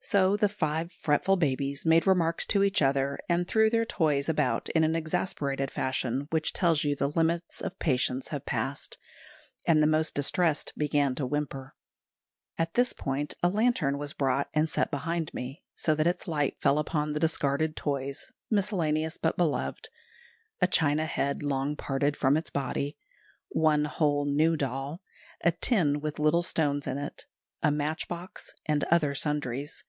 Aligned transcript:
So 0.00 0.38
the 0.38 0.48
five 0.48 0.90
fretful 0.90 1.36
babies 1.36 1.84
made 1.84 2.06
remarks 2.06 2.46
to 2.46 2.62
each 2.64 2.80
other, 2.80 3.18
and 3.28 3.46
threw 3.46 3.68
their 3.68 3.84
toys 3.84 4.26
about 4.26 4.70
in 4.70 4.80
that 4.90 4.96
exasperated 4.96 5.70
fashion 5.70 6.28
which 6.30 6.54
tells 6.54 6.82
you 6.82 6.96
the 6.96 7.10
limits 7.10 7.60
of 7.60 7.78
patience 7.78 8.28
have 8.28 8.46
been 8.46 8.50
passed; 8.52 8.96
and 9.66 9.82
the 9.82 9.86
most 9.86 10.14
distressed 10.14 10.72
began 10.78 11.14
to 11.16 11.26
whimper. 11.26 11.74
At 12.56 12.72
this 12.72 12.94
point 12.94 13.34
a 13.42 13.50
lantern 13.50 13.98
was 13.98 14.14
brought 14.14 14.48
and 14.54 14.66
set 14.66 14.90
behind 14.90 15.34
me, 15.34 15.62
so 15.74 15.94
that 15.96 16.06
its 16.06 16.26
light 16.28 16.56
fell 16.58 16.78
upon 16.78 17.12
the 17.12 17.20
discarded 17.20 17.76
toys, 17.76 18.32
miscellaneous 18.50 19.18
but 19.18 19.36
beloved 19.36 19.90
a 20.62 20.66
china 20.66 21.04
head 21.04 21.42
long 21.42 21.76
parted 21.76 22.16
from 22.16 22.38
its 22.38 22.48
body, 22.48 22.96
one 23.48 23.84
whole 23.84 24.24
new 24.24 24.56
doll, 24.56 25.02
a 25.42 25.52
tin 25.52 26.00
with 26.00 26.18
little 26.20 26.42
stones 26.42 26.86
in 26.86 26.96
it, 26.96 27.26
a 27.62 27.70
matchbox, 27.70 28.54
and 28.64 28.84
other 28.84 29.14
sundries. 29.14 29.84